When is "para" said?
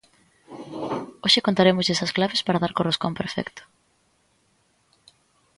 2.45-2.61